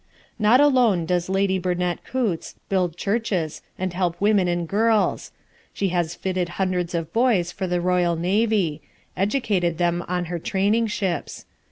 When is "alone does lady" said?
0.59-1.59